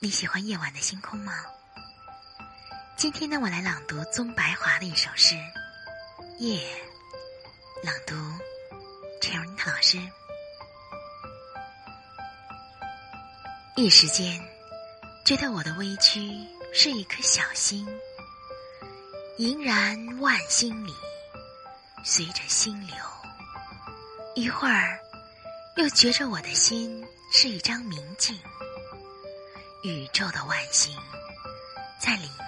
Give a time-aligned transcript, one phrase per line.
[0.00, 1.32] 你喜欢夜晚的星空吗？
[2.96, 5.34] 今天呢，我来朗读宗白华的一首诗
[6.38, 6.60] 《夜》，
[7.84, 8.14] 朗读
[9.20, 9.98] 陈荣涛老师。
[13.74, 14.40] 一时间，
[15.24, 16.30] 觉得我的微躯
[16.72, 17.84] 是一颗小星，
[19.38, 20.94] 盈然万星里，
[22.04, 22.96] 随着心流。
[24.36, 24.96] 一会儿，
[25.76, 28.38] 又觉着我的心是一张明镜。
[29.82, 30.92] 宇宙的万星
[32.00, 32.28] 在里